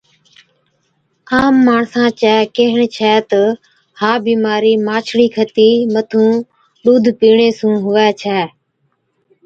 عام 1.35 1.55
ماڻسان 1.67 2.07
چَي 2.21 2.31
ڪيهڻ 2.55 2.79
ڇَي 2.95 3.13
تہ 3.29 3.41
ها 3.99 4.11
بِيمارِي 4.25 4.73
ماڇڙِي 4.87 5.27
کتِي 5.35 5.69
مٿُون 5.93 6.31
ڏُوڌ 6.83 7.03
پِيڻي 7.19 7.49
سُون 7.57 7.73
هُوَي 7.85 8.07
ڇَي۔ 8.21 8.39